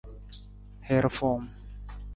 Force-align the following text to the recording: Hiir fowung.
Hiir 0.87 1.09
fowung. 1.17 1.47